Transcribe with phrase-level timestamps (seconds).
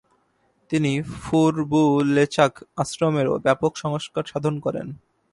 [0.71, 0.91] তিনি
[1.23, 4.87] ফুর-বু-ল্চোগ আশ্রমের ব্যাপক সংস্কার সাধন করেন।